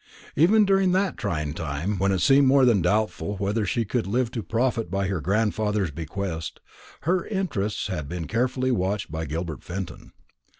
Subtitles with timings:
[0.35, 4.31] Even during that trying time, when it seemed more than doubtful whether she could live
[4.31, 6.59] to profit by her grandfather's bequest,
[7.01, 10.11] her interests had been carefully watched by Gilbert Fenton.